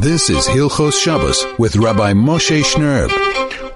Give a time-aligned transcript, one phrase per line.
[0.00, 3.08] This is Hilchos Shabbos with Rabbi Moshe Shnerb.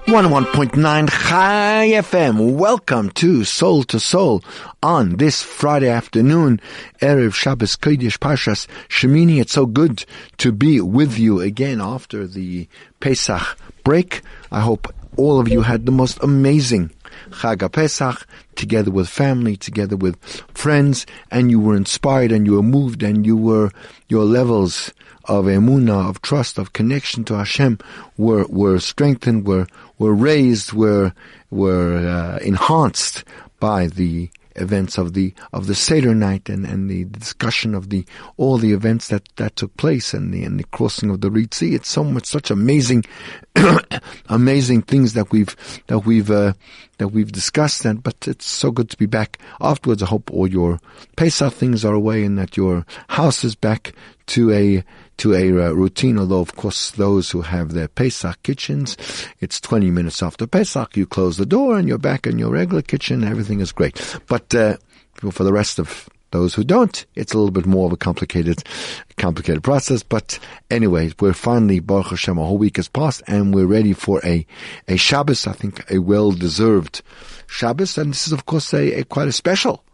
[0.05, 2.53] 101.9 Chai FM.
[2.53, 4.43] Welcome to Soul to Soul
[4.83, 6.61] on this Friday afternoon,
[7.01, 9.41] Erev Shabbos Kodesh Parshas Shemini.
[9.41, 10.05] It's so good
[10.37, 12.67] to be with you again after the
[12.99, 14.21] Pesach break.
[14.51, 16.91] I hope all of you had the most amazing
[17.31, 20.23] Chag Pesach together with family, together with
[20.53, 23.71] friends, and you were inspired and you were moved and you were,
[24.07, 24.93] your levels
[25.27, 27.79] of emuna, of trust, of connection to Hashem
[28.17, 29.67] were, were strengthened, were,
[29.97, 31.13] were raised, were,
[31.49, 33.23] were uh, enhanced
[33.59, 38.05] by the events of the of the Seder night and, and the discussion of the
[38.37, 41.53] all the events that, that took place and the and the crossing of the Reed
[41.53, 41.75] Sea.
[41.75, 43.03] It's so much such amazing
[44.29, 45.55] amazing things that we've
[45.87, 46.53] that we've uh,
[46.97, 50.01] that we've discussed and but it's so good to be back afterwards.
[50.01, 50.79] I hope all your
[51.15, 53.93] Pesach things are away and that your house is back
[54.27, 54.83] to a
[55.17, 56.17] to a uh, routine.
[56.17, 58.97] Although, of course, those who have their Pesach kitchens,
[59.39, 62.81] it's 20 minutes after Pesach, you close the door and you're back in your regular
[62.81, 63.23] kitchen.
[63.23, 64.19] Everything is great.
[64.27, 64.77] But uh,
[65.31, 68.61] for the rest of those who don't, it's a little bit more of a complicated,
[69.17, 70.03] complicated process.
[70.03, 70.37] But
[70.69, 74.45] anyway, we're finally, Baruch Hashem, a whole week has passed and we're ready for a,
[74.87, 77.01] a Shabbos, I think a well-deserved
[77.47, 77.97] Shabbos.
[77.97, 79.84] And this is, of course, a, a quite a special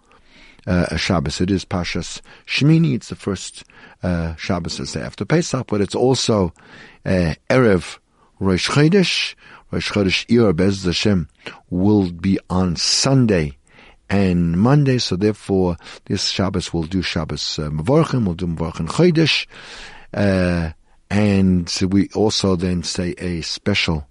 [0.67, 1.41] uh, a Shabbos.
[1.41, 2.95] It is Pashas Shemini.
[2.95, 3.63] It's the first
[4.03, 6.53] uh, Shabbos is after Pesach, but it's also
[7.05, 7.97] uh, Erev
[8.39, 9.35] Rosh Chodesh.
[9.71, 11.29] Rosh Chodesh Iyar Bez Hashem
[11.69, 13.57] will be on Sunday
[14.09, 19.47] and Monday, so therefore this Shabbos will do Shabbos uh, Mevorchim, we'll do Mevorchim Chodesh,
[20.13, 20.71] uh,
[21.09, 24.07] and we also then say a special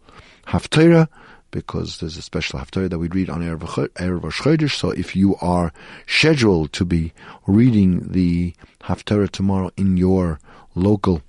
[0.47, 1.09] Haftarah,
[1.51, 4.77] because there's a special haftarah that we read on Erev Rosh.
[4.77, 5.73] So if you are
[6.07, 7.13] scheduled to be
[7.47, 10.39] reading the haftarah tomorrow in your
[10.75, 11.23] local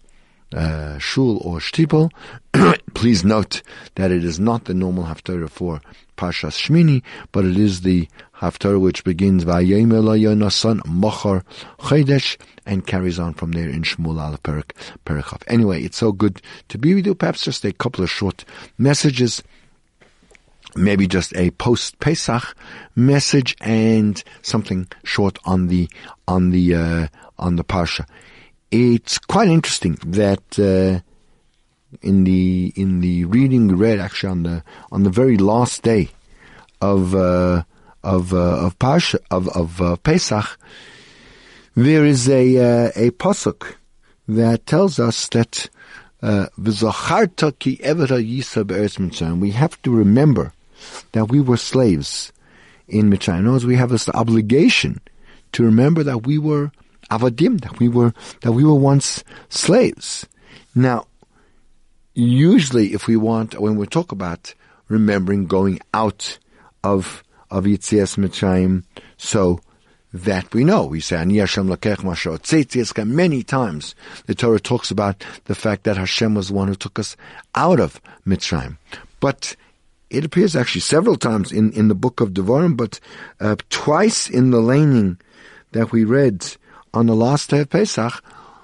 [0.54, 2.12] uh, shul or shtiebel,
[2.94, 3.62] please note
[3.96, 5.82] that it is not the normal haftarah for
[6.18, 11.44] Pashas Shmini, but it is the haftarah which begins Vayemelayanasan Mochar
[11.80, 16.78] Chodesh and carries on from there in Shmuel al Perik Anyway, it's so good to
[16.78, 17.16] be with you.
[17.16, 18.46] Perhaps just a couple of short
[18.78, 19.42] messages
[20.76, 22.56] maybe just a post Pesach
[22.96, 25.90] message and something short on the
[26.28, 28.06] on the uh, on the parsha.
[28.72, 31.02] It's quite interesting that uh,
[32.02, 36.10] in the in the reading we read actually on the on the very last day
[36.82, 37.64] of uh,
[38.04, 40.58] of uh, of parsha of of uh, Pesach,
[41.76, 43.76] there is a uh, a pasuk
[44.28, 45.70] that tells us that.
[46.24, 46.46] Uh,
[49.40, 50.54] we have to remember
[51.12, 52.32] that we were slaves
[52.88, 53.44] in Mitzrayim.
[53.44, 55.02] Knows we have this obligation
[55.54, 56.72] to remember that we were
[57.10, 60.26] avadim, that we were that we were once slaves.
[60.76, 61.08] Now,
[62.14, 64.54] usually, if we want, when we talk about
[64.88, 66.38] remembering going out
[66.84, 68.84] of of Yitzias Mitzrayim,
[69.18, 69.60] so
[70.14, 70.86] that we know.
[70.86, 76.36] We say, Ani Hashem lakech Many times the Torah talks about the fact that Hashem
[76.36, 77.16] was the one who took us
[77.56, 78.78] out of Mitzrayim.
[79.20, 79.56] But
[80.12, 83.00] it appears actually several times in, in the book of Devarim, but
[83.40, 85.18] uh, twice in the laning
[85.72, 86.46] that we read
[86.94, 88.22] on the last day of Pesach,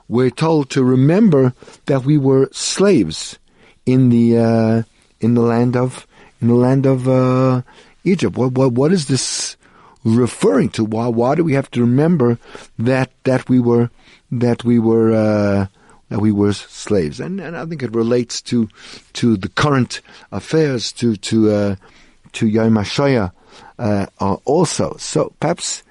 [0.10, 1.54] we're told to remember
[1.86, 3.40] that we were slaves
[3.86, 4.84] in the uh,
[5.22, 6.06] in the land of
[6.42, 7.62] in the land of uh,
[8.04, 8.38] Egypt.
[8.38, 9.56] What, what what is this
[10.04, 10.84] referring to?
[10.84, 12.38] Why why do we have to remember
[12.78, 13.90] that that we were
[14.32, 15.68] that we were uh,
[16.10, 18.70] that we were slaves, and and I think it relates to
[19.14, 20.02] to the current
[20.32, 21.76] affairs, to to uh,
[22.34, 23.32] to Yom HaShoah,
[23.80, 24.06] uh,
[24.46, 24.96] also.
[24.98, 25.84] So perhaps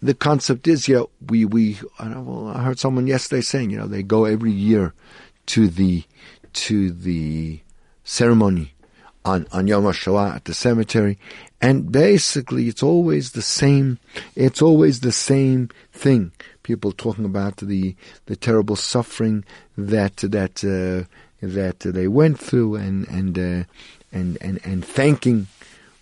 [0.00, 3.86] the concept is, know, we we I, know, I heard someone yesterday saying, you know,
[3.86, 4.94] they go every year
[5.46, 6.04] to the
[6.52, 7.60] to the
[8.04, 8.74] ceremony
[9.24, 11.18] on on Yom HaShoah at the cemetery,
[11.60, 13.98] and basically it's always the same.
[14.36, 16.32] It's always the same thing
[16.64, 17.94] people talking about the
[18.26, 19.44] the terrible suffering
[19.78, 21.06] that that uh,
[21.40, 23.64] that they went through, and and uh,
[24.10, 25.46] and and and thanking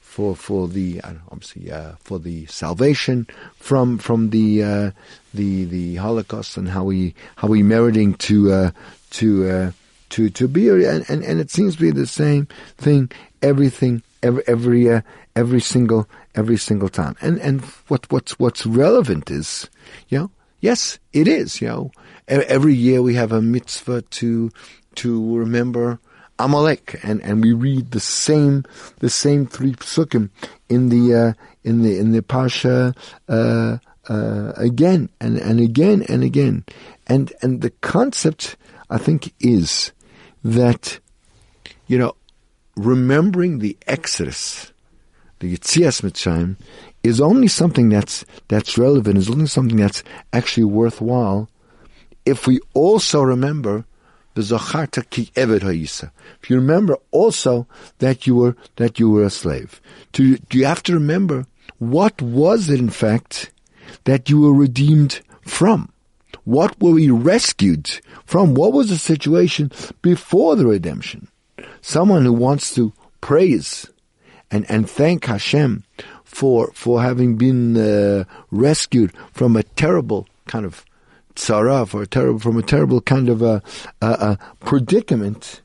[0.00, 3.26] for for the uh, obviously uh, for the salvation
[3.56, 4.90] from from the uh,
[5.34, 8.70] the the Holocaust and how we how we meriting to uh,
[9.10, 9.72] to
[10.08, 12.46] to to be and, and and it seems to be the same
[12.78, 13.10] thing
[13.42, 15.02] everything every every uh,
[15.34, 17.16] every single every single time.
[17.20, 19.68] And and what what's what's relevant is
[20.08, 20.30] you know
[20.62, 21.60] Yes, it is.
[21.60, 21.90] You know,
[22.28, 24.50] every year we have a mitzvah to
[24.94, 25.98] to remember
[26.38, 28.64] Amalek, and, and we read the same
[29.00, 30.30] the same three psukim
[30.68, 31.32] in the uh,
[31.64, 32.94] in the in the pasha
[33.28, 33.78] uh,
[34.08, 36.64] uh, again and and again and again,
[37.08, 38.56] and and the concept
[38.88, 39.90] I think is
[40.44, 41.00] that
[41.88, 42.14] you know
[42.76, 44.72] remembering the Exodus,
[45.40, 46.56] the Yitzias Mitzrayim,
[47.02, 50.02] is only something that's that's relevant, is only something that's
[50.32, 51.48] actually worthwhile
[52.24, 53.84] if we also remember
[54.34, 56.12] the Zacharta ki eved ha'isa.
[56.42, 57.66] If you remember also
[57.98, 59.80] that you were that you were a slave.
[60.12, 61.46] Do do you have to remember
[61.78, 63.50] what was it in fact
[64.04, 65.92] that you were redeemed from?
[66.44, 68.54] What were we rescued from?
[68.54, 69.70] What was the situation
[70.00, 71.28] before the redemption?
[71.80, 73.86] Someone who wants to praise
[74.50, 75.84] and, and thank Hashem
[76.32, 80.84] for for having been uh, rescued from a terrible kind of
[81.36, 83.62] tzara, for a terrible from a terrible kind of a,
[84.00, 85.60] a, a predicament,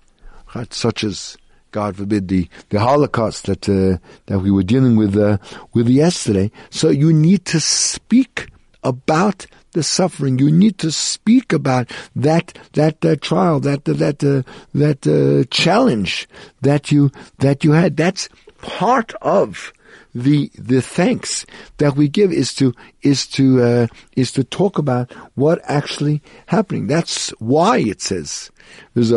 [0.54, 1.38] right, such as
[1.72, 3.98] God forbid the, the Holocaust that uh,
[4.28, 5.38] that we were dealing with uh,
[5.74, 6.52] with yesterday.
[6.70, 8.50] So you need to speak
[8.84, 10.40] about the suffering.
[10.40, 14.44] You need to speak about that that uh, trial, that that uh,
[14.74, 16.28] that uh, challenge
[16.62, 17.96] that you that you had.
[17.96, 18.28] That's
[18.60, 19.72] part of
[20.18, 21.46] the the thanks
[21.78, 22.74] that we give is to
[23.04, 26.88] is to uh, is to talk about what actually happening.
[26.88, 28.50] That's why it says
[28.96, 29.10] but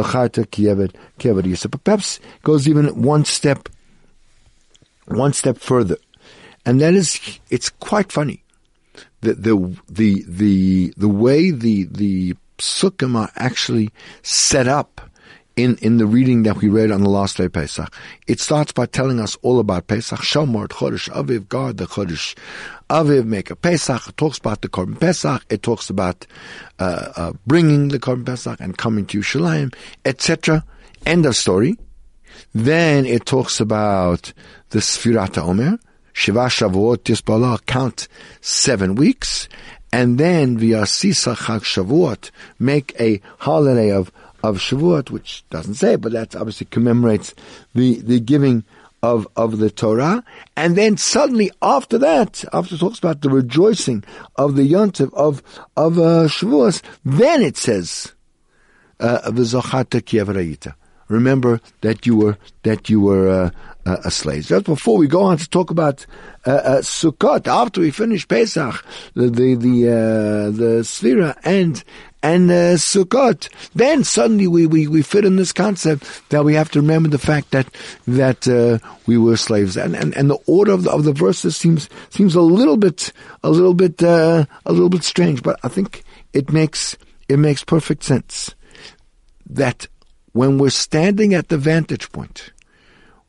[1.85, 3.69] perhaps goes even one step
[5.07, 5.97] one step further,
[6.67, 8.45] and that is it's quite funny.
[9.23, 13.91] The the the the the way the the psukim are actually
[14.23, 15.01] set up
[15.63, 17.93] in, in the reading that we read on the last day Pesach.
[18.27, 22.37] It starts by telling us all about Pesach, Shamar, Chodesh, Aviv, God, the Chodesh,
[22.89, 24.09] Aviv, make a Pesach.
[24.09, 25.45] It talks about the Korban Pesach.
[25.51, 26.27] It talks about
[26.79, 29.75] uh, uh, bringing the Korban Pesach and coming to Yerushalayim,
[30.05, 30.65] etc.
[31.05, 31.77] End of story.
[32.55, 34.33] Then it talks about
[34.71, 35.79] the Sfirat Omer,
[36.13, 38.09] Shiva Shavuot Tisbalah, count
[38.41, 39.49] seven weeks,
[39.93, 44.11] and then via Sisa Chag Shavuot, make a holiday of
[44.43, 47.35] of Shavuot, which doesn't say, but that obviously commemorates
[47.75, 48.65] the, the giving
[49.03, 50.25] of, of the Torah.
[50.57, 54.05] And then suddenly after that, after it talks about the rejoicing
[54.37, 55.43] of the Yontiv of,
[55.77, 58.13] of uh, Shavuos, then it says,
[58.99, 59.33] uh,
[61.09, 63.51] Remember that you were, that you were, uh,
[63.87, 64.47] uh, a slave.
[64.47, 66.07] Just before we go on to talk about
[66.47, 68.85] uh, uh, Sukkot, after we finish Pesach,
[69.15, 71.83] the the the, uh, the Sfira and
[72.23, 76.71] and uh, Sukkot, then suddenly we, we, we fit in this concept that we have
[76.73, 77.67] to remember the fact that
[78.07, 81.57] that uh, we were slaves, and, and, and the order of the, of the verses
[81.57, 83.13] seems seems a little bit
[83.43, 86.03] a little bit uh, a little bit strange, but I think
[86.33, 86.97] it makes
[87.29, 88.55] it makes perfect sense
[89.49, 89.87] that
[90.33, 92.53] when we're standing at the vantage point,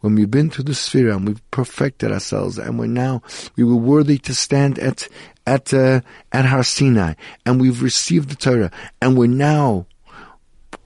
[0.01, 3.21] when we've been through the Sfira and we've perfected ourselves, and we're now
[3.55, 5.07] we were worthy to stand at
[5.47, 6.01] at uh,
[6.31, 7.13] at Har Sinai,
[7.45, 8.71] and we've received the Torah,
[9.01, 9.85] and we're now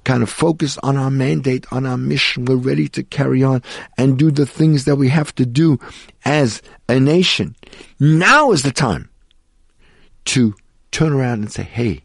[0.04, 2.46] kind of focused on our mandate, on our mission.
[2.46, 3.64] We're ready to carry on
[3.98, 5.80] and do the things that we have to do
[6.24, 7.56] as a nation.
[8.00, 9.10] Now is the time
[10.26, 10.54] to
[10.92, 12.04] turn around and say, "Hey,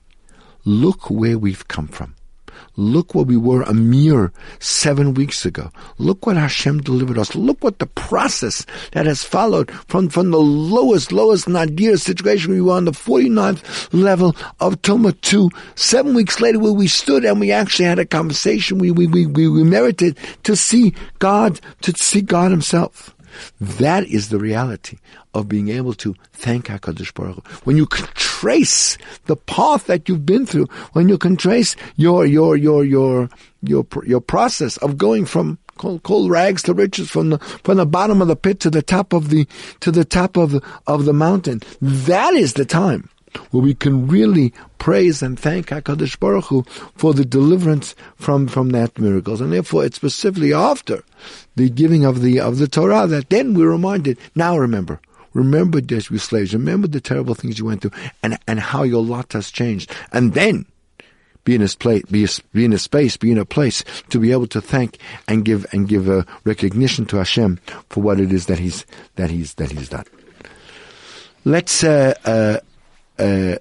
[0.65, 2.15] look where we've come from."
[2.81, 5.71] Look where we were a mere seven weeks ago.
[5.99, 7.35] Look what Hashem delivered us.
[7.35, 12.53] Look what the process that has followed from, from the lowest, lowest nadir situation.
[12.53, 17.27] We were on the 49th level of Tuma to seven weeks later where we stood
[17.27, 18.79] and we actually had a conversation.
[18.79, 23.15] We, we, we, we merited to see God, to see God himself.
[23.61, 24.99] That is the reality
[25.35, 27.55] of being able to thank HaKadosh Baruch Hu.
[27.65, 28.07] When you can
[28.41, 33.29] trace the path that you've been through, when you can trace your, your, your, your,
[33.63, 38.23] your, your process of going from cold, rags to riches from the, from the bottom
[38.23, 39.47] of the pit to the top of the,
[39.81, 41.61] to the top of the, of the mountain.
[41.83, 43.11] That is the time
[43.51, 46.63] where we can really praise and thank HaKadosh Baruch Hu
[46.97, 49.43] for the deliverance from, from that miracles.
[49.43, 51.05] And therefore it's specifically after
[51.57, 54.99] the giving of the, of the Torah that then we're reminded, now remember,
[55.33, 59.03] remember that you slaves, remember the terrible things you went through and, and how your
[59.03, 59.91] lot has changed.
[60.13, 60.67] And then
[61.45, 64.33] be in a place, be, be in a space, be in a place to be
[64.33, 67.59] able to thank and give and give a recognition to Hashem
[67.89, 68.85] for what it is that He's
[69.17, 70.05] that He's that He's done.
[71.45, 72.59] Let's uh, uh,
[73.19, 73.57] uh,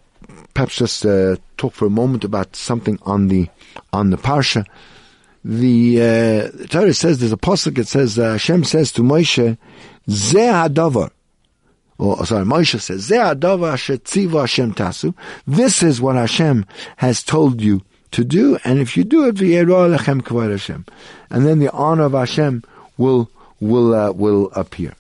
[0.54, 3.48] perhaps just uh, talk for a moment about something on the
[3.94, 4.66] on the parsha.
[5.46, 7.78] The, uh, Torah says there's a pasuk.
[7.78, 9.58] It says uh, Hashem says to Moshe,
[10.10, 11.12] "Zeh hadavar."
[12.00, 15.14] Or sorry, Moshe says, "Zeh hadavar shetziva Hashem tasu."
[15.46, 16.66] This is what Hashem
[16.98, 20.86] has told you to do, and if you do it, lechem kavod Hashem,
[21.30, 22.64] and then the honor of Hashem
[22.98, 23.30] will
[23.60, 24.96] will uh, will appear.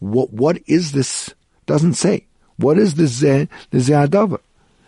[0.00, 1.32] What what is this?
[1.66, 2.26] Doesn't say.
[2.60, 4.38] What is the zeh, the zeh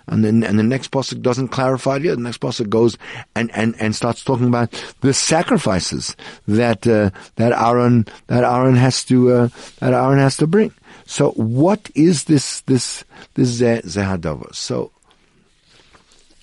[0.06, 2.02] And then, and the next pasuk doesn't clarify it.
[2.02, 2.98] The next pasuk goes
[3.34, 6.14] and, and, and starts talking about the sacrifices
[6.46, 10.72] that, uh, that Aaron, that Aaron has to, uh, that Aaron has to bring.
[11.06, 13.04] So what is this, this,
[13.34, 14.54] this Zehadava?
[14.54, 14.92] So,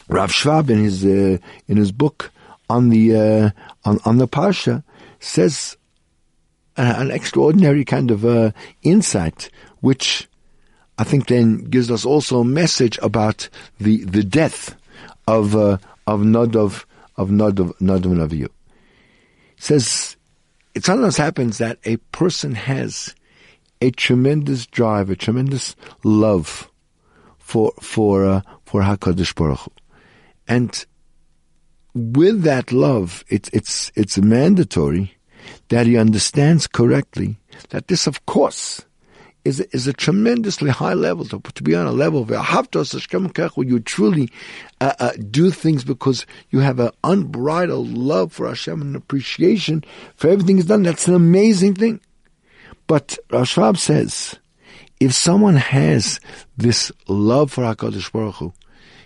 [0.08, 1.38] Rav Schwab in his, uh,
[1.68, 2.32] in his book
[2.70, 3.50] on the, uh,
[3.86, 4.84] on, on the Parsha
[5.20, 5.78] says
[6.78, 8.52] an extraordinary kind of, uh,
[8.84, 9.50] insight,
[9.82, 10.28] which
[10.98, 13.50] I think then gives us also a message about
[13.80, 14.76] the, the death
[15.28, 16.86] of, uh, of Nadav,
[17.18, 18.50] of Nadav, Nadav v'Avihu.
[19.58, 20.16] says,
[20.74, 23.14] it sometimes happens that a person has
[23.82, 26.70] a tremendous drive, a tremendous love
[27.38, 29.72] for, for, uh, for HaKadosh Baruch Hu.
[30.48, 30.86] And
[31.94, 35.16] with that love, it's, it's, it's mandatory
[35.70, 37.38] that he understands correctly
[37.70, 38.86] that this, of course,
[39.46, 42.26] is is a tremendously high level to, to be on a level
[43.56, 44.30] where you truly
[44.82, 49.84] uh, uh, do things because you have an unbridled love for Hashem and appreciation
[50.16, 50.84] for everything He's done.
[50.84, 52.02] That's an amazing thing.
[52.90, 54.40] But Rav Schwab says,
[55.00, 56.20] if someone has
[56.58, 58.54] this love for Hakadosh Baruch Hu,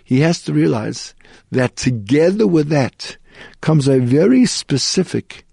[0.02, 1.14] he has to realize
[1.52, 3.18] that together with that
[3.60, 5.44] comes a very specific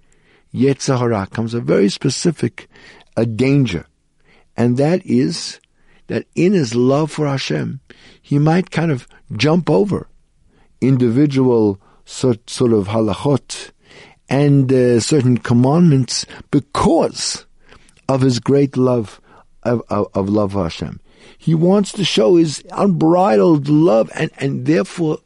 [0.53, 2.69] Yetzer Hara, comes a very specific
[3.17, 3.85] a danger.
[4.55, 5.59] And that is
[6.07, 7.81] that in his love for Hashem,
[8.21, 10.07] he might kind of jump over
[10.79, 13.71] individual sort, sort of halachot
[14.29, 17.45] and uh, certain commandments because
[18.11, 19.21] of his great love
[19.63, 20.99] of, of, of love for Hashem.
[21.37, 25.19] He wants to show his unbridled love and, and therefore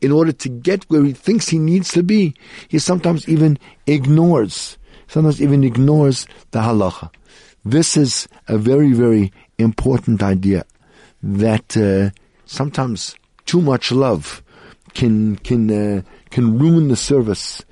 [0.00, 2.34] in order to get where he thinks he needs to be,
[2.68, 7.10] he sometimes even ignores, sometimes even ignores the halacha.
[7.64, 10.64] This is a very, very important idea
[11.22, 12.10] that uh,
[12.46, 13.14] sometimes
[13.46, 14.42] too much love
[14.94, 17.62] can can uh, can ruin the service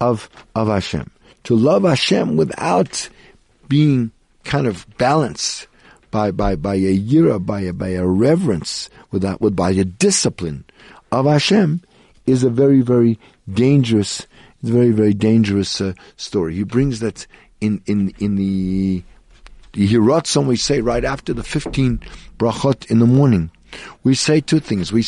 [0.00, 1.10] of of Hashem.
[1.44, 3.08] To love Hashem without
[3.68, 4.12] being
[4.50, 5.68] kind of balanced
[6.10, 10.64] by by by a yira, by a, by a reverence, without with by a discipline
[11.12, 11.82] of Hashem,
[12.26, 14.26] is a very very dangerous,
[14.62, 16.56] very very dangerous uh, story.
[16.56, 17.26] He brings that
[17.60, 19.04] in in in the
[19.72, 22.00] the Hiratzon we say right after the 15
[22.36, 23.52] brachot in the morning.
[24.02, 24.92] We say two things.
[24.92, 25.04] We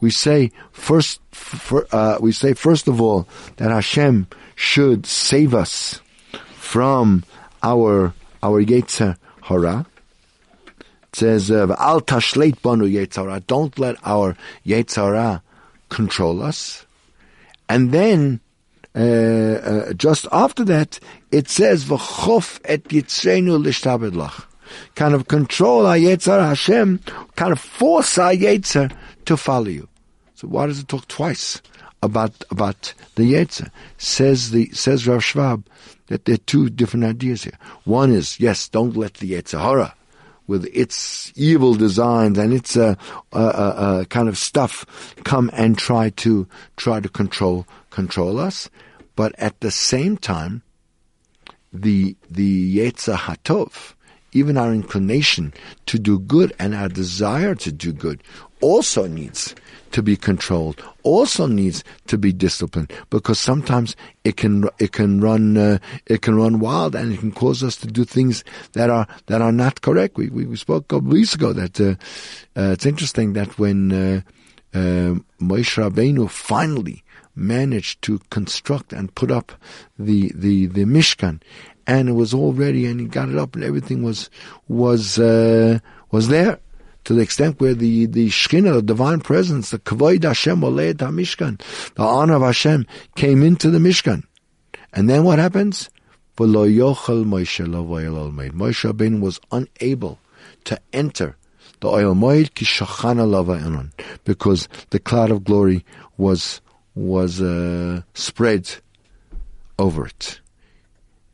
[0.00, 6.00] we say first, for, uh, we say first of all that Hashem should save us
[6.56, 7.22] from
[7.62, 8.12] our
[8.42, 9.86] our yetzer hara.
[10.78, 15.42] It says, uh, "Al tashleit banu yetzer Don't let our yetzer hara
[15.88, 16.86] control us.
[17.68, 18.40] And then
[18.94, 20.98] uh, uh, just after that,
[21.30, 24.44] it says, "V'chof et yitzrenu lishtabedlach."
[24.94, 27.00] Kind of control our Yetzer Hashem,
[27.36, 28.90] kind of force our Yetzer
[29.26, 29.88] to follow you.
[30.34, 31.60] So why does it talk twice
[32.02, 33.70] about about the Yetzer?
[33.98, 35.64] Says the says Rav Schwab
[36.12, 37.58] that there are two different ideas here.
[37.84, 39.94] One is yes, don't let the Yetzer Hara
[40.46, 42.96] with its evil designs and its uh,
[43.32, 44.84] uh, uh, uh, kind of stuff
[45.24, 48.68] come and try to try to control control us,
[49.16, 50.60] but at the same time,
[51.72, 53.94] the the Yetzer Hatov,
[54.32, 55.54] even our inclination
[55.86, 58.22] to do good and our desire to do good,
[58.60, 59.54] also needs
[59.92, 65.56] to be controlled, also needs to be disciplined, because sometimes it can it can run
[65.56, 69.06] uh, it can run wild and it can cause us to do things that are
[69.26, 70.16] that are not correct.
[70.16, 71.94] We we, we spoke a couple weeks ago that uh,
[72.56, 74.20] uh, it's interesting that when uh,
[74.74, 79.52] uh, Moshe Rabbeinu finally managed to construct and put up
[79.98, 81.40] the the the Mishkan,
[81.86, 84.30] and it was all ready, and he got it up, and everything was
[84.68, 85.78] was uh,
[86.10, 86.58] was there
[87.04, 91.60] to the extent where the the Shekhinah, the divine presence, the Kavod Hashem Oled Mishkan,
[91.94, 94.24] the honor of Hashem came into the Mishkan,
[94.92, 95.90] and then what happens?
[96.36, 97.60] Moshe
[98.90, 100.18] Rabbeinu was unable
[100.64, 101.36] to enter
[101.80, 102.50] the Ohel Moed
[104.24, 105.84] because the cloud of glory
[106.16, 106.60] was
[106.94, 108.76] was uh, spread
[109.78, 110.40] over it.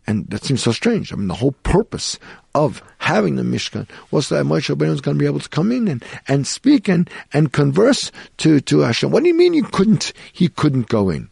[0.06, 1.12] And that seems so strange.
[1.12, 2.18] I mean, the whole purpose
[2.58, 5.72] of having the Mishkan was that Moshe Rabbeinu was going to be able to come
[5.72, 9.10] in and, and speak and, and converse to, to Hashem.
[9.10, 11.30] What do you mean he couldn't, he couldn't go in?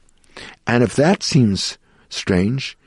[0.67, 1.79] And if that seems
[2.09, 2.79] strange,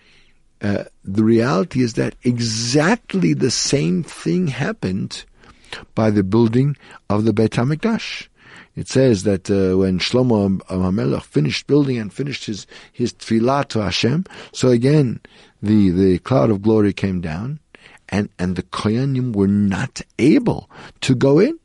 [0.62, 5.24] uh, the reality is that exactly the same thing happened
[5.96, 6.76] by the building
[7.10, 8.28] of the Beit HaMikdash.
[8.76, 13.82] It says that uh, when Shlomo HaMelech finished building and finished his, his tefillah to
[13.82, 15.20] Hashem, so again,
[15.62, 17.60] the, the cloud of glory came down,
[18.10, 20.70] and, and the Kohanim were not able
[21.02, 21.60] to go in.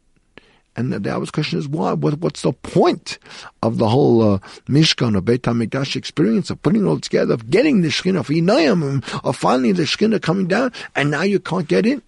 [0.77, 1.93] And the, the obvious question is why?
[1.93, 3.19] What, what's the point
[3.63, 7.49] of the whole uh, Mishkan or Beit HaMikdash experience of putting it all together, of
[7.49, 11.69] getting the Shekhinah, of Inayim, of finally the Shekhinah coming down, and now you can't
[11.69, 12.03] get in?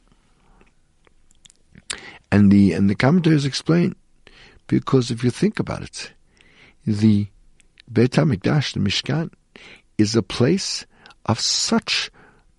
[2.32, 3.94] And the and the commentators explain
[4.66, 6.10] because if you think about it,
[6.84, 7.28] the
[7.90, 9.32] Beit HaMikdash, the Mishkan,
[9.96, 10.86] is a place
[11.24, 12.10] of such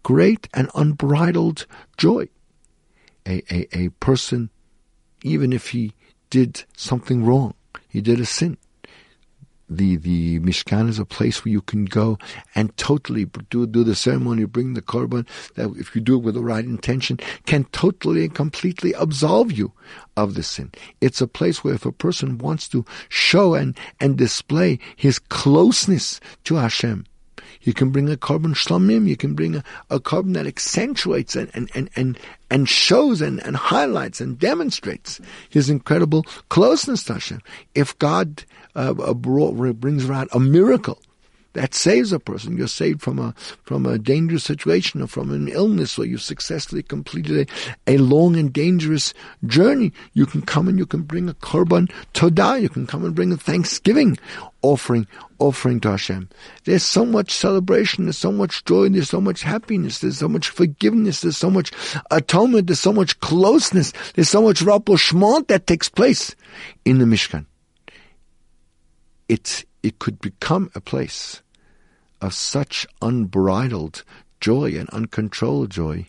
[0.08, 1.66] great and unbridled
[1.98, 2.30] joy.
[3.28, 4.50] A, a, a person,
[5.22, 5.92] even if he
[6.30, 7.54] did something wrong,
[7.90, 8.58] he did a sin,
[9.70, 12.18] the the Mishkan is a place where you can go
[12.56, 15.28] and totally do do the ceremony, bring the korban.
[15.56, 19.74] That if you do it with the right intention, can totally and completely absolve you
[20.16, 20.72] of the sin.
[21.02, 26.22] It's a place where if a person wants to show and and display his closeness
[26.46, 27.04] to Hashem,
[27.62, 29.08] you can bring a korban shlamim.
[29.08, 33.44] You can bring a, a korban that accentuates and, and, and, and, and shows and,
[33.44, 37.42] and highlights and demonstrates his incredible closeness to Hashem.
[37.76, 38.44] If God
[38.76, 41.00] uh, brought, brings around a miracle
[41.54, 42.58] that saves a person.
[42.58, 46.84] You're saved from a from a dangerous situation or from an illness, or you successfully
[46.84, 47.50] completed
[47.88, 49.14] a, a long and dangerous
[49.46, 49.92] journey.
[50.14, 52.62] You can come and you can bring a korban todah.
[52.62, 54.18] You can come and bring a thanksgiving
[54.62, 55.08] offering
[55.40, 56.30] offering to Hashem.
[56.66, 58.06] There's so much celebration.
[58.06, 58.90] There's so much joy.
[58.90, 60.00] There's so much happiness.
[60.00, 61.22] There's so much forgiveness.
[61.22, 61.72] There's so much
[62.12, 62.68] atonement.
[62.68, 63.94] There's so much closeness.
[64.14, 66.36] There's so much rapprochement that takes place
[66.86, 67.46] in the Mishkan
[69.30, 71.42] it, it could become a place
[72.22, 74.04] of such unbridled
[74.40, 76.08] joy and uncontrolled joy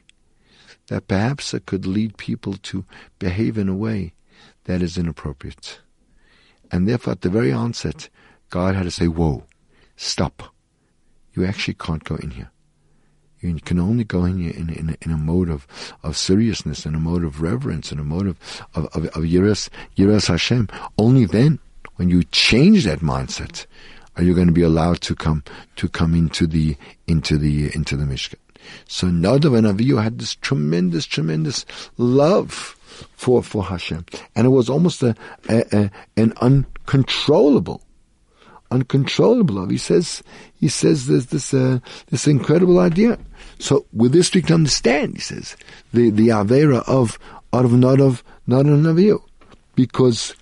[0.89, 2.85] that perhaps it could lead people to
[3.19, 4.15] behave in a way
[4.65, 5.81] that is inappropriate.
[6.71, 8.09] And therefore, at the very onset,
[8.51, 9.45] God had to say, Whoa,
[9.97, 10.55] stop.
[11.35, 12.51] You actually can't go in here.
[13.41, 15.67] You can only go in here in, in, in a mode of,
[16.03, 19.69] of seriousness, in a mode of reverence, in a mode of, of, of, of Yiras,
[19.97, 20.69] Yiras Hashem.
[20.99, 21.61] Only then
[21.99, 23.67] when you change that mindset,
[24.17, 25.43] are you going to be allowed to come
[25.77, 26.77] to come into the
[27.07, 28.37] into the into the Mishkan?
[28.87, 32.53] So Nadav and Avihu had this tremendous, tremendous love
[33.17, 35.17] for for Hashem, and it was almost a,
[35.49, 37.83] a, a an uncontrollable,
[38.71, 39.71] uncontrollable love.
[39.71, 40.23] He says
[40.55, 43.19] he says there's this uh, this incredible idea.
[43.59, 45.15] So with this we can understand.
[45.15, 45.57] He says
[45.93, 47.19] the the avera of
[47.53, 49.21] of Nadav Nadav and Avihu,
[49.75, 50.35] because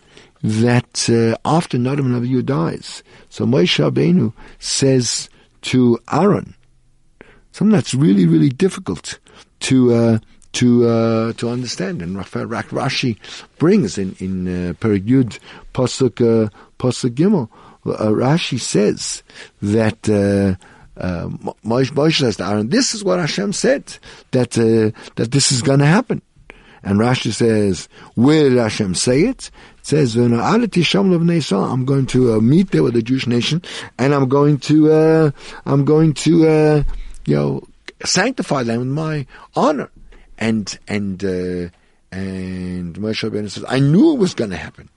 [0.46, 5.28] that uh, after Nadav and Avihu dies, so Moshe Rabbeinu says
[5.62, 6.54] to Aaron
[7.50, 9.18] something that's really, really difficult
[9.61, 10.18] to uh,
[10.52, 13.18] to uh, to understand, and Rashi
[13.59, 15.38] brings in in uh, Perek Yud
[15.74, 17.48] Pasuk uh, Pasuk Gimel.
[17.85, 19.22] Uh, Rashi says
[19.61, 20.09] that.
[20.09, 20.62] Uh,
[20.98, 21.28] uh,
[21.62, 23.98] Moshe says to Aaron, "This is what Hashem said
[24.30, 26.22] that uh, that this is going to happen."
[26.87, 29.51] And Rashi says, "Where did Hashem say it?"
[29.87, 30.31] says, I'm
[31.85, 33.62] going to uh, meet there with the Jewish nation,
[33.99, 35.31] and I'm going to, uh,
[35.64, 36.83] I'm going to, uh,
[37.25, 37.62] you know,
[38.05, 39.90] sanctify them with my honor.
[40.38, 41.70] And, and, uh,
[42.11, 44.88] and Moshe Rabbeinu says, I knew it was going to happen.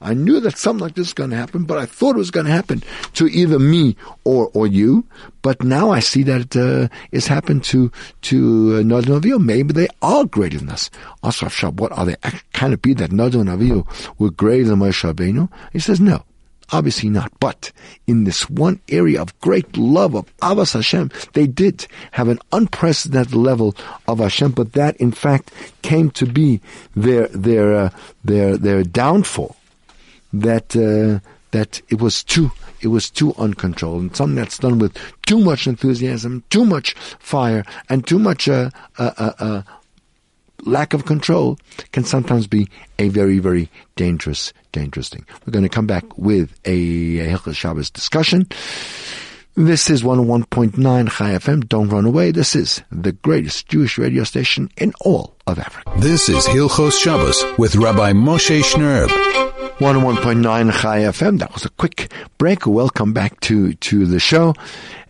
[0.00, 2.30] I knew that something like this was going to happen, but I thought it was
[2.30, 2.82] going to happen
[3.14, 5.04] to either me or or you.
[5.42, 9.42] But now I see that uh, it's happened to to uh, and Avihu.
[9.42, 10.90] Maybe they are greater than us.
[11.22, 12.16] Also, what are they?
[12.52, 13.86] Can it be that Nadav and Avihu
[14.18, 15.50] were greater than Moshe Rabbeinu?
[15.72, 16.24] He says no.
[16.72, 17.32] Obviously not.
[17.40, 17.72] But
[18.06, 23.34] in this one area of great love of Avas Hashem, they did have an unprecedented
[23.34, 23.74] level
[24.06, 25.50] of Hashem, but that in fact
[25.82, 26.60] came to be
[26.94, 27.90] their, their, uh,
[28.22, 29.56] their, their downfall
[30.32, 34.96] that uh, that it was too it was too uncontrolled and something that's done with
[35.26, 39.62] too much enthusiasm, too much fire, and too much uh, uh, uh, uh
[40.64, 41.58] lack of control
[41.92, 45.26] can sometimes be a very very dangerous dangerous thing.
[45.44, 48.46] We're going to come back with a, Hilchot Shabbos discussion.
[49.56, 50.76] This is 101.9
[51.10, 51.68] Chai FM.
[51.68, 52.30] Don't run away.
[52.30, 55.92] This is the greatest Jewish radio station in all of Africa.
[55.98, 59.49] This is Hilchos Shabbos with Rabbi Moshe Shnerb.
[59.80, 61.38] 101.9 Chai FM.
[61.38, 62.66] That was a quick break.
[62.66, 64.52] Welcome back to, to the show.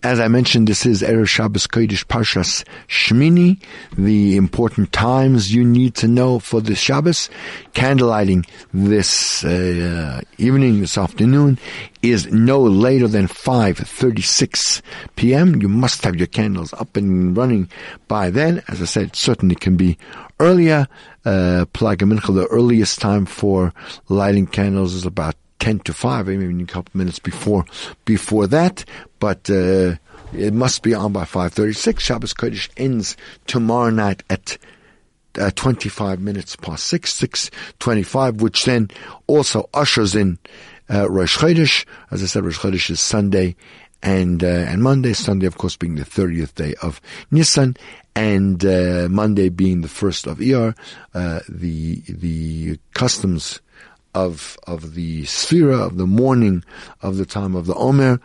[0.02, 3.60] As I mentioned, this is Erev Shabbos Kodesh Parshas Shmini,
[3.98, 7.28] the important times you need to know for the Shabbos.
[7.74, 11.58] Candlelighting this uh, evening, this afternoon,
[12.00, 14.80] is no later than 5.36
[15.16, 15.60] p.m.
[15.60, 17.68] You must have your candles up and running
[18.08, 18.62] by then.
[18.68, 19.98] As I said, certainly can be
[20.38, 20.88] earlier.
[21.26, 23.74] Uh, Mincha, the earliest time for
[24.08, 27.64] lighting candles is about 10 to 5, maybe a couple minutes before,
[28.04, 28.84] before that.
[29.18, 29.96] But, uh,
[30.32, 32.00] it must be on by 5.36.
[32.00, 34.58] Shabbos Kodesh ends tomorrow night at
[35.38, 38.90] uh, 25 minutes past 6, 6.25, which then
[39.26, 40.38] also ushers in
[40.88, 41.84] uh, Rosh Chodesh.
[42.10, 43.56] As I said, Rosh Chodesh is Sunday
[44.02, 45.12] and uh, and Monday.
[45.12, 47.76] Sunday, of course, being the 30th day of Nisan,
[48.16, 50.76] and uh, Monday being the first of Iyar.
[51.14, 53.60] Uh, the the customs
[54.14, 56.64] of of the Sphira of the morning
[57.02, 58.20] of the time of the Omer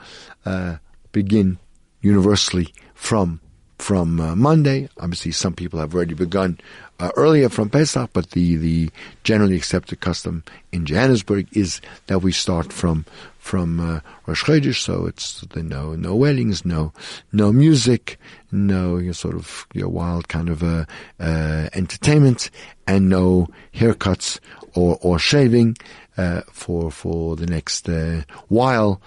[0.46, 0.78] uh,
[1.12, 1.60] begin
[2.02, 3.40] universally from
[3.78, 4.90] from uh, Monday.
[5.00, 6.58] Obviously, some people have already begun
[7.00, 8.90] uh, earlier from Pesach, but the, the
[9.24, 13.06] generally accepted custom in Johannesburg is that we start from
[13.38, 16.94] from uh, Rosh Chodesh, so it's no no weddings, no
[17.32, 18.18] no music,
[18.52, 20.86] no you know, sort of you know, wild kind of uh,
[21.20, 22.50] uh, entertainment,
[22.88, 24.40] and no haircuts
[24.74, 25.78] or or shaving
[26.18, 29.02] uh, for for the next uh, while.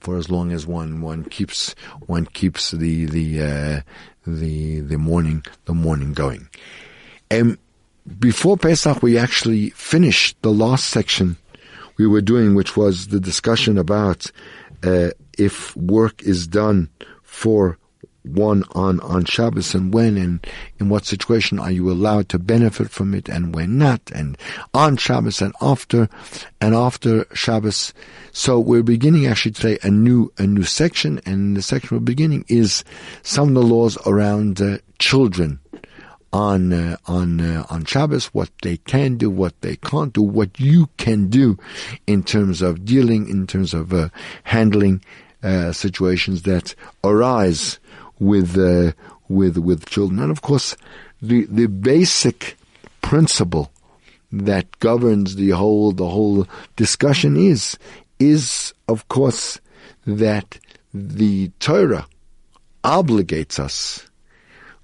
[0.00, 1.74] For as long as one one keeps
[2.06, 3.80] one keeps the the uh,
[4.26, 6.48] the the morning the morning going.
[7.30, 7.58] And
[8.18, 11.36] before Pesach, we actually finished the last section
[11.96, 14.30] we were doing, which was the discussion about
[14.82, 16.88] uh, if work is done
[17.22, 17.78] for
[18.22, 20.46] one on, on Shabbos and when and
[20.78, 24.36] in what situation are you allowed to benefit from it and when not and
[24.74, 26.08] on Shabbos and after
[26.60, 27.94] and after Shabbos.
[28.32, 32.44] So we're beginning actually today a new, a new section and the section we're beginning
[32.48, 32.84] is
[33.22, 35.60] some of the laws around uh, children
[36.32, 40.60] on uh, on uh, on Shabbos, what they can do, what they can't do, what
[40.60, 41.58] you can do
[42.06, 44.10] in terms of dealing, in terms of uh,
[44.44, 45.02] handling
[45.42, 47.80] uh, situations that arise
[48.20, 48.92] with uh,
[49.28, 50.76] with with children, and of course,
[51.20, 52.56] the the basic
[53.02, 53.72] principle
[54.30, 57.76] that governs the whole the whole discussion is
[58.20, 59.60] is of course
[60.06, 60.58] that
[60.94, 62.06] the Torah
[62.84, 64.06] obligates us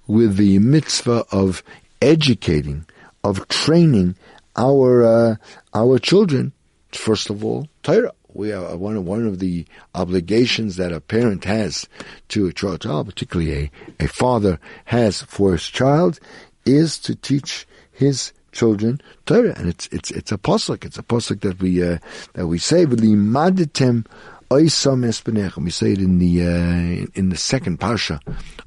[0.07, 1.63] with the mitzvah of
[2.01, 2.85] educating,
[3.23, 4.15] of training
[4.55, 5.35] our uh,
[5.73, 6.53] our children.
[6.91, 11.43] First of all, Torah we are one of one of the obligations that a parent
[11.45, 11.87] has
[12.29, 16.19] to a child, particularly a, a father has for his child,
[16.65, 20.85] is to teach his children Torah, and it's it's it's a pasuk.
[20.85, 21.97] It's a pasuk that we uh,
[22.33, 24.05] that we say v'limaditem
[24.49, 25.63] espenechem.
[25.63, 28.21] We say it in the uh, in the second parsha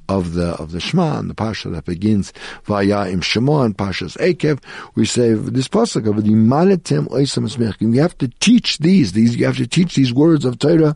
[0.08, 2.32] of the of the Shema, and the parsha that begins
[2.64, 4.62] Vaya im Shema and Parshas Ekev,
[4.94, 7.94] we say this pasuk of the Maletem Oisam Esmechim.
[7.94, 10.94] You have to teach these, these you have to teach these words of Torah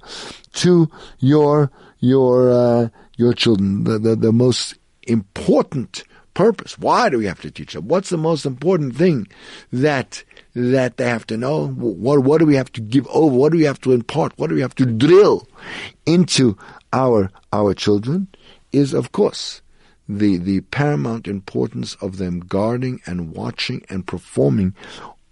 [0.55, 1.70] to your
[2.01, 3.85] your uh, your children.
[3.85, 6.79] The, the the most important purpose.
[6.79, 7.87] Why do we have to teach them?
[7.87, 9.29] What's the most important thing
[9.73, 11.69] that that they have to know?
[11.69, 13.35] What what do we have to give over?
[13.35, 14.33] What do we have to impart?
[14.37, 15.49] What do we have to drill
[16.07, 16.57] into
[16.93, 18.29] our our children?
[18.75, 19.62] is, of course,
[20.09, 24.75] the, the paramount importance of them guarding and watching and performing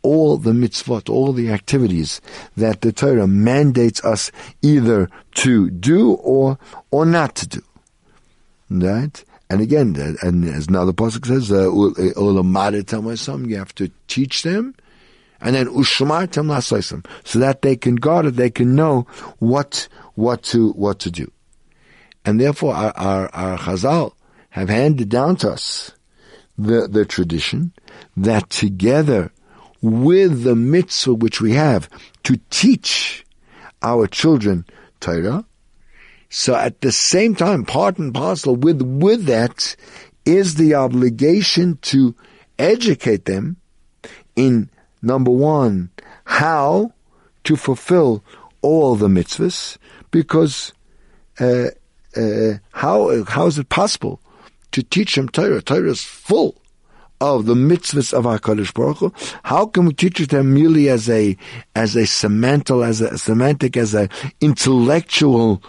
[0.03, 2.21] all the mitzvot, all the activities
[2.57, 4.33] that the Torah mandates us
[4.63, 6.59] either to do or
[6.91, 7.63] or not to do.
[8.69, 9.25] Right?
[9.49, 11.71] And again, and as another pasuk says, uh,
[13.47, 14.75] you have to teach them,
[15.43, 19.07] and then ushmartem so that they can guard it, they can know
[19.39, 21.31] what what to what to do.
[22.25, 24.13] And therefore our, our, our Chazal
[24.51, 25.93] have handed down to us
[26.57, 27.73] the, the tradition
[28.17, 29.33] that together
[29.81, 31.89] with the mitzvah which we have
[32.23, 33.25] to teach
[33.83, 34.65] our children
[35.01, 35.45] Torah,
[36.29, 39.77] so at the same time, part and parcel with, with that
[40.25, 42.15] is the obligation to
[42.59, 43.57] educate them
[44.35, 44.71] in
[45.03, 45.91] number one,
[46.25, 46.93] how
[47.45, 48.25] to fulfill
[48.63, 49.77] all the mitzvahs,
[50.11, 50.73] because
[51.41, 51.67] uh,
[52.17, 54.21] uh, how how is it possible
[54.71, 55.61] to teach them Torah?
[55.61, 56.57] Torah is full
[57.21, 59.13] of the mitzvahs of Hakadosh Baruch Hu.
[59.45, 61.37] How can we teach them merely as a
[61.75, 64.09] as a semantical, as a semantic, as a
[64.41, 65.63] intellectual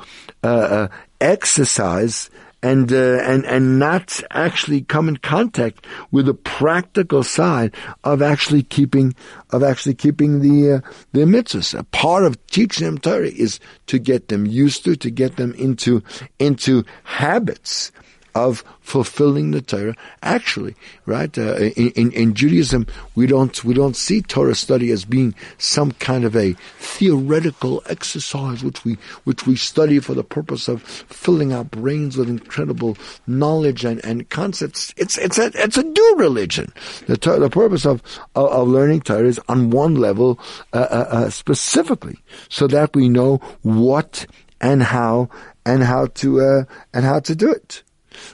[0.43, 0.88] uh, uh,
[1.22, 2.30] exercise?
[2.63, 8.63] And uh, and and not actually come in contact with the practical side of actually
[8.63, 9.13] keeping
[9.52, 11.78] of actually keeping the uh, the mitzvahs.
[11.78, 15.54] A part of teaching them Torah is to get them used to, to get them
[15.56, 16.02] into
[16.39, 17.91] into habits
[18.36, 19.96] of fulfilling the Torah.
[20.22, 25.06] Actually, right uh, in, in, in, Judaism, we don't we don't see Torah study as
[25.06, 30.67] being some kind of a theoretical exercise which we which we study for the purpose
[30.67, 34.93] of filling our brains with incredible knowledge and, and concepts.
[34.98, 36.74] It's it's a it's a new religion.
[37.08, 38.02] The the purpose of,
[38.36, 40.39] of, of learning Torah is on one level
[40.74, 42.17] uh, uh, uh, specifically,
[42.50, 44.26] so that we know what
[44.60, 45.30] and how
[45.65, 47.84] and how to uh, and how to do it.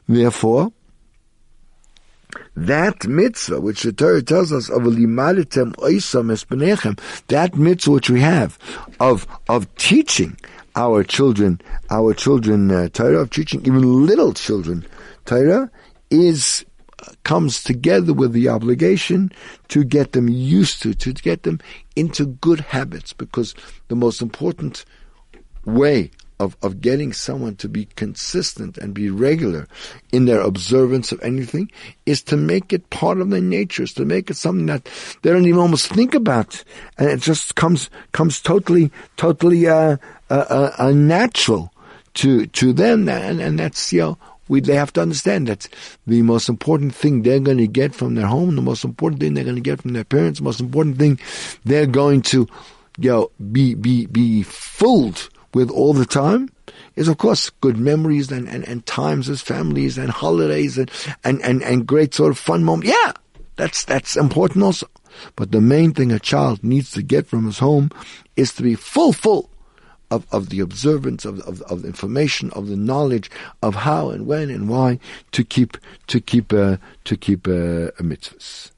[0.08, 0.72] Therefore,
[2.56, 6.30] that mitzvah, which the Torah tells us of oisam
[7.28, 8.60] that mitzvah which we have
[9.00, 10.38] of of teaching
[10.76, 14.86] our children, our children uh, Torah, of teaching even little children
[15.26, 15.72] Torah,
[16.10, 16.66] is
[17.24, 19.32] comes together with the obligation
[19.70, 21.60] to get them used to, to get them
[21.96, 23.56] into good habits, because
[23.88, 24.86] the most important
[25.66, 29.68] way of, of getting someone to be consistent and be regular
[30.12, 31.70] in their observance of anything
[32.06, 34.90] is to make it part of their nature, is to make it something that
[35.22, 36.64] they don't even almost think about,
[36.98, 39.98] and it just comes comes totally totally uh,
[40.30, 41.74] uh, uh, natural
[42.14, 45.68] to to them, and, and that's you know we, they have to understand that
[46.08, 49.34] the most important thing they're going to get from their home, the most important thing
[49.34, 51.20] they're going to get from their parents, the most important thing
[51.66, 52.48] they're going to,
[52.98, 56.50] you know, be, be, be fooled with all the time
[56.96, 60.92] is of course good memories and, and, and times as families and holidays and,
[61.24, 62.90] and, and, and great sort of fun moments.
[62.90, 63.14] Yeah,
[63.56, 64.88] that's, that's important also.
[65.36, 67.90] But the main thing a child needs to get from his home
[68.36, 69.50] is to be full, full
[70.12, 73.30] of, of the observance of, of, of information of the knowledge
[73.62, 75.00] of how and when and why
[75.32, 77.52] to keep to keep uh, to keep uh,
[78.00, 78.72] a mitzvahs.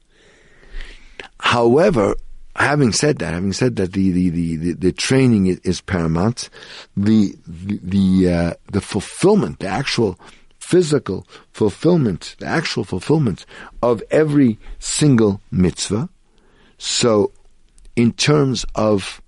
[1.40, 2.14] However,
[2.56, 6.50] having said that, having said that, the the the, the, training is, is, paramount.
[6.96, 10.18] The the the, uh, the fulfillment, the actual
[10.58, 13.46] physical fulfillment, the actual fulfillment
[13.82, 16.08] of every single mitzvah.
[16.78, 17.32] So,
[17.96, 19.20] in terms of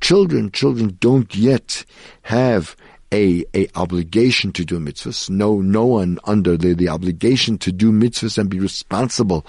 [0.00, 1.84] children, children don't yet
[2.22, 2.76] have
[3.12, 5.28] a, a obligation to do mitzvahs.
[5.30, 9.42] No, no one under the, the obligation to do mitzvahs and be responsible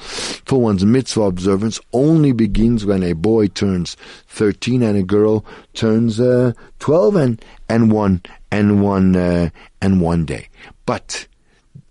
[0.46, 3.96] for one's mitzvah observance only begins when a boy turns
[4.28, 8.22] 13 and a girl turns, uh, 12 and, and one,
[8.52, 9.50] and one, uh,
[9.82, 10.50] and one day.
[10.86, 11.28] But,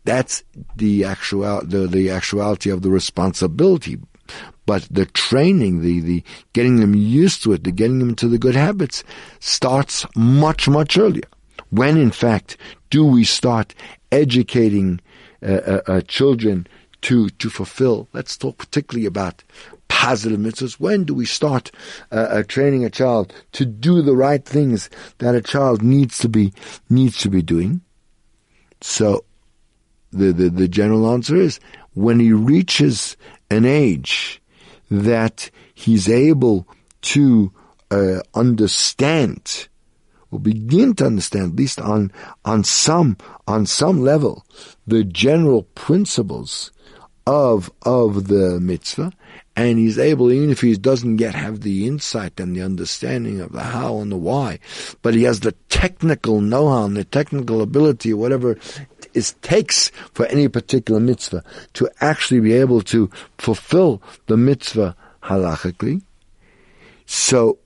[0.04, 0.42] that's
[0.74, 3.98] the actual the, the actuality of the responsibility
[4.66, 8.38] but the training, the, the getting them used to it, the getting them into the
[8.38, 9.02] good habits
[9.40, 11.24] starts much, much earlier.
[11.72, 12.58] When in fact
[12.90, 13.74] do we start
[14.10, 15.00] educating
[15.42, 16.66] uh, uh, uh, children
[17.00, 18.08] to, to fulfill?
[18.12, 19.42] Let's talk particularly about
[19.88, 20.74] positive mitzvahs.
[20.74, 21.70] When do we start
[22.10, 26.28] uh, uh, training a child to do the right things that a child needs to
[26.28, 26.52] be
[26.90, 27.80] needs to be doing?
[28.82, 29.24] So,
[30.10, 31.58] the, the, the general answer is
[31.94, 33.16] when he reaches
[33.50, 34.42] an age
[34.90, 36.68] that he's able
[37.00, 37.50] to
[37.90, 39.68] uh, understand
[40.32, 42.10] or begin to understand, at least on
[42.44, 43.16] on some
[43.46, 44.44] on some level,
[44.86, 46.72] the general principles
[47.26, 49.12] of of the mitzvah,
[49.54, 53.52] and he's able, even if he doesn't yet have the insight and the understanding of
[53.52, 54.58] the how and the why,
[55.02, 58.56] but he has the technical know-how and the technical ability, whatever
[59.14, 66.02] it takes for any particular mitzvah to actually be able to fulfill the mitzvah halachically.
[67.04, 67.58] So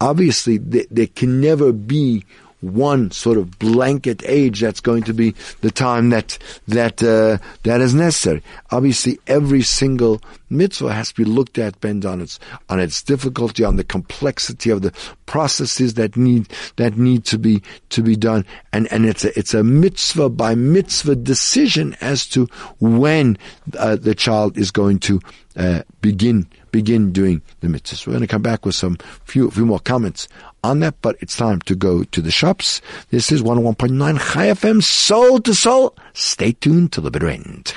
[0.00, 2.24] obviously th- there can never be
[2.64, 7.80] one sort of blanket age that's going to be the time that that uh, that
[7.80, 8.42] is necessary.
[8.70, 13.64] Obviously, every single mitzvah has to be looked at, bent on its on its difficulty,
[13.64, 14.92] on the complexity of the
[15.26, 19.54] processes that need that need to be to be done, and and it's a it's
[19.54, 22.46] a mitzvah by mitzvah decision as to
[22.80, 23.36] when
[23.78, 25.20] uh, the child is going to
[25.56, 28.04] uh, begin begin doing the mitzvahs.
[28.04, 30.26] We're going to come back with some few few more comments
[30.64, 32.80] on that, but it's time to go to the shops.
[33.10, 35.96] This is 101.9 Chai FM, soul to soul.
[36.14, 37.74] Stay tuned till the bitter end.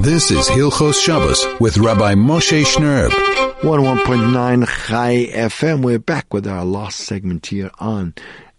[0.00, 3.10] This is Hilchos Shabbos with Rabbi Moshe Shnerb.
[3.60, 5.82] 101.9 Chai FM.
[5.82, 8.14] We're back with our last segment here on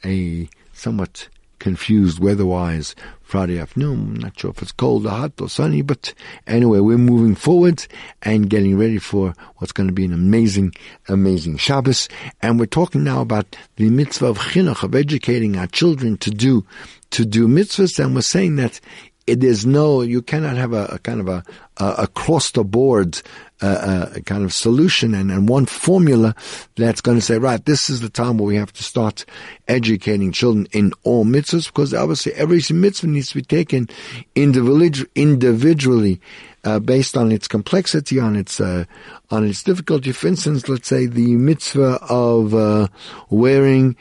[0.05, 1.27] a somewhat
[1.59, 2.95] confused weather-wise
[3.31, 3.93] Friday afternoon.
[3.93, 6.13] I'm not sure if it's cold or hot or sunny, but
[6.47, 7.87] anyway, we're moving forward
[8.23, 10.73] and getting ready for what's going to be an amazing,
[11.07, 12.09] amazing Shabbos.
[12.41, 16.65] And we're talking now about the mitzvah of chinuch, of educating our children to do,
[17.11, 18.03] to do mitzvahs.
[18.03, 18.81] And we're saying that
[19.27, 21.43] there's no, you cannot have a, a kind of a,
[21.77, 23.21] a across the board
[23.61, 26.33] uh, a kind of solution and, and one formula
[26.75, 29.25] that's going to say, right, this is the time where we have to start
[29.67, 33.87] educating children in all mitzvahs, because obviously every mitzvah needs to be taken
[34.35, 36.19] individually,
[36.63, 38.85] uh, based on its complexity, on its uh,
[39.29, 40.11] on its difficulty.
[40.11, 42.87] For instance, let's say the mitzvah of uh,
[43.29, 43.95] wearing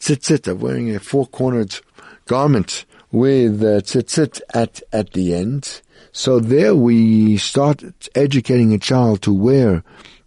[0.00, 1.80] tzitzit, of wearing a four-cornered
[2.26, 5.80] garment with uh, tzitzit at at the end.
[6.12, 7.82] So there we start
[8.14, 9.82] educating a child to wear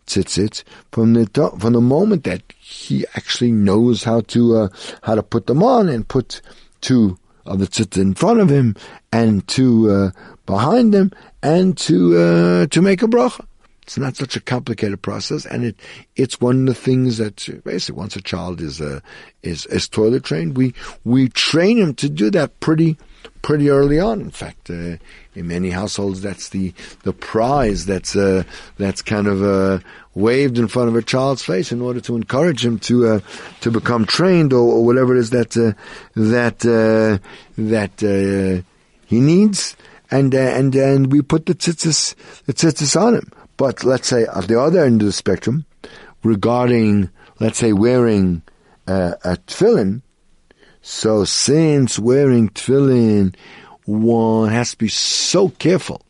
[0.07, 4.69] tzitzit from the to- from the moment that he actually knows how to uh,
[5.03, 6.41] how to put them on and put
[6.81, 8.75] two of the tzitzit in front of him
[9.11, 10.11] and two uh,
[10.45, 13.45] behind him and to uh, to make a bracha.
[13.91, 15.75] It's not such a complicated process, and it
[16.15, 19.01] it's one of the things that basically once a child is uh,
[19.43, 20.73] is is toilet trained, we
[21.03, 22.95] we train him to do that pretty
[23.41, 24.21] pretty early on.
[24.21, 24.95] In fact, uh,
[25.35, 26.73] in many households, that's the
[27.03, 28.43] the prize that's uh,
[28.77, 29.79] that's kind of uh,
[30.15, 33.19] waved in front of a child's face in order to encourage him to uh,
[33.59, 35.73] to become trained or, or, whatever it is that uh,
[36.15, 36.59] that
[37.57, 38.63] that
[39.05, 39.75] he needs.
[40.09, 43.31] And and and we put the tzitzis the tzitzis on him.
[43.57, 45.65] But let's say at the other end of the spectrum,
[46.23, 47.09] regarding,
[47.39, 48.41] let's say, wearing
[48.87, 50.01] uh, a tefillin,
[50.81, 53.35] so since wearing tefillin,
[53.85, 56.01] one has to be so careful.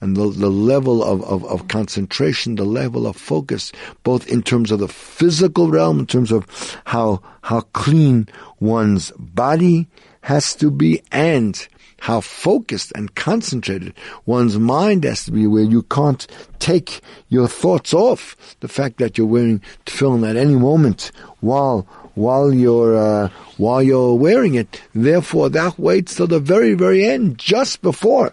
[0.00, 4.70] And the, the level of, of, of, concentration, the level of focus, both in terms
[4.70, 6.46] of the physical realm, in terms of
[6.84, 8.28] how, how clean
[8.60, 9.86] one's body
[10.20, 11.66] has to be, and
[12.00, 13.94] how focused and concentrated
[14.26, 16.26] one's mind has to be where you can't
[16.58, 22.52] take your thoughts off the fact that you're wearing tefillin at any moment while while
[22.52, 23.28] you're uh,
[23.58, 24.82] while you're wearing it.
[24.94, 28.32] Therefore, that waits till the very very end, just before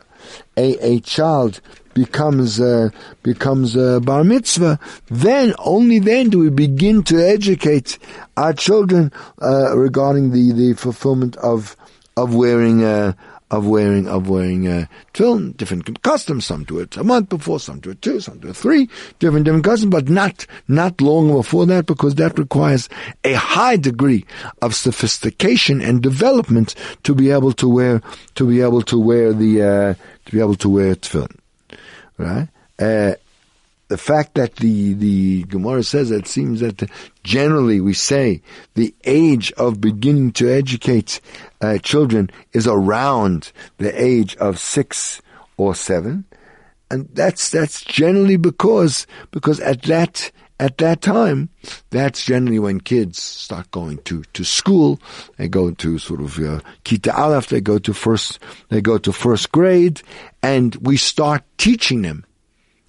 [0.58, 1.62] a a child
[1.94, 2.90] becomes uh,
[3.22, 4.80] becomes a bar mitzvah.
[5.08, 8.00] Then only then do we begin to educate
[8.36, 11.76] our children uh, regarding the the fulfillment of
[12.18, 12.84] of wearing.
[12.84, 13.14] Uh,
[13.54, 16.44] of wearing of wearing uh, tefillin, different customs.
[16.46, 18.90] Some do it a month before, some do it two, some do it three,
[19.20, 22.90] different different customs, but not not long before that because that requires
[23.24, 24.26] a high degree
[24.64, 28.02] of sophistication and development to be able to wear
[28.34, 29.94] to be able to wear the uh,
[30.26, 31.38] to be able to wear tefillin,
[32.18, 32.48] right?
[32.80, 33.14] Uh,
[33.90, 36.90] the fact that the, the Gemara says it seems that
[37.24, 38.42] generally we say
[38.76, 41.20] the age of beginning to educate
[41.62, 45.22] uh, children is around the age of six
[45.58, 46.26] or seven,
[46.90, 51.50] and that's that's generally because because at that at that time,
[51.90, 55.00] that's generally when kids start going to, to school.
[55.38, 57.48] They go to sort of uh, Kita Aleph.
[57.48, 58.40] They go to first.
[58.70, 60.02] They go to first grade,
[60.42, 62.26] and we start teaching them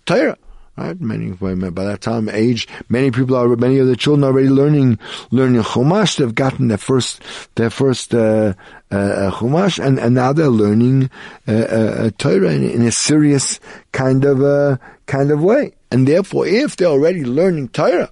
[0.07, 0.37] Torah.
[0.76, 1.00] Right?
[1.00, 4.98] Many by that time age, many people are many of the children are already learning
[5.30, 6.18] learning Chumash.
[6.18, 7.22] They've gotten their first
[7.54, 8.54] their first uh,
[8.90, 11.10] uh, uh Chumash, and, and now they're learning
[11.46, 13.60] uh, uh, Torah in, in, a serious
[13.92, 15.74] kind of uh, kind of way.
[15.92, 18.10] And therefore, if they're already learning Torah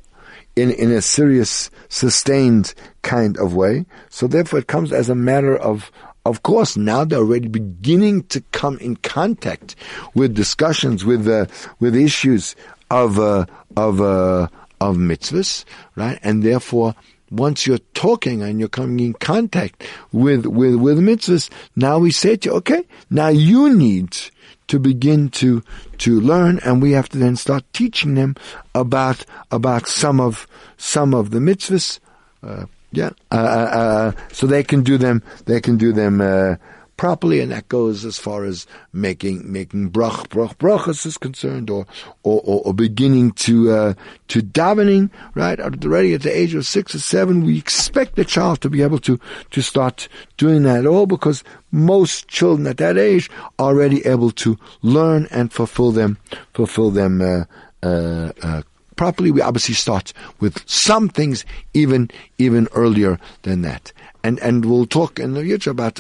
[0.54, 5.56] in in a serious, sustained kind of way, so therefore it comes as a matter
[5.56, 5.90] of
[6.24, 9.74] of course, now they're already beginning to come in contact
[10.14, 11.46] with discussions, with uh,
[11.80, 12.54] with issues
[12.90, 14.46] of uh, of uh,
[14.80, 15.64] of mitzvahs,
[15.96, 16.18] right?
[16.22, 16.94] And therefore,
[17.30, 19.82] once you're talking and you're coming in contact
[20.12, 24.16] with with with mitzvahs, now we say to you, okay, now you need
[24.68, 25.62] to begin to
[25.98, 28.36] to learn, and we have to then start teaching them
[28.74, 31.98] about about some of some of the mitzvahs.
[32.92, 35.22] Yeah, uh, uh, uh, so they can do them.
[35.46, 36.56] They can do them uh,
[36.98, 41.86] properly, and that goes as far as making making brach brach brachas is concerned, or
[42.22, 43.94] or, or, or beginning to uh,
[44.28, 45.10] to davening.
[45.34, 48.82] Right, already at the age of six or seven, we expect the child to be
[48.82, 49.18] able to
[49.50, 54.58] to start doing that all because most children at that age are already able to
[54.82, 56.18] learn and fulfill them
[56.52, 57.22] fulfill them.
[57.22, 57.44] Uh,
[57.82, 58.62] uh, uh,
[59.02, 63.92] properly, we obviously start with some things even even earlier than that.
[64.22, 65.98] And and we'll talk in the future about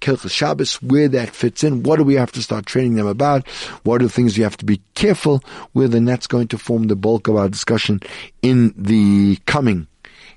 [0.00, 1.84] Hilchos Shabbos, where that fits in.
[1.84, 3.46] What do we have to start training them about?
[3.84, 5.94] What are the things you have to be careful with?
[5.94, 8.00] And that's going to form the bulk of our discussion
[8.42, 9.86] in the coming,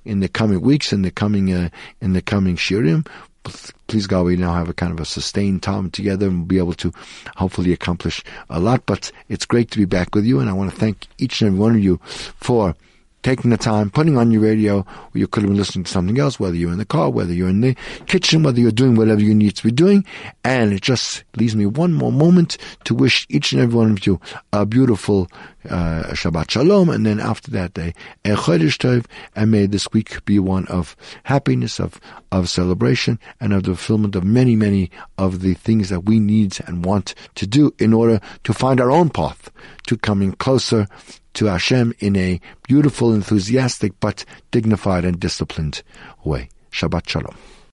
[0.05, 3.07] in the coming weeks, in the coming, uh, in the coming shiurim
[3.87, 6.57] please God, we now have a kind of a sustained time together and we'll be
[6.57, 6.91] able to
[7.35, 8.85] hopefully accomplish a lot.
[8.85, 11.49] But it's great to be back with you, and I want to thank each and
[11.49, 12.75] every one of you for
[13.23, 16.39] taking the time, putting on your radio, you could have been listening to something else,
[16.39, 19.33] whether you're in the car, whether you're in the kitchen, whether you're doing whatever you
[19.33, 20.05] need to be doing.
[20.43, 24.05] And it just leaves me one more moment to wish each and every one of
[24.05, 24.19] you
[24.51, 25.29] a beautiful
[25.69, 27.93] uh, Shabbat Shalom, and then after that day,
[28.25, 29.05] a Chodesh Tov,
[29.35, 31.99] and may this week be one of happiness, of,
[32.31, 36.57] of celebration, and of the fulfillment of many, many of the things that we need
[36.67, 39.49] and want to do in order to find our own path
[39.87, 40.87] to coming closer
[41.33, 45.83] to Hashem in a beautiful, enthusiastic, but dignified and disciplined
[46.23, 46.49] way.
[46.71, 47.35] Shabbat Shalom.